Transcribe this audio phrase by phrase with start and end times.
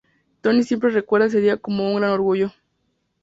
[0.41, 2.49] Tony siempre recuerda ese día con un gran orgullo.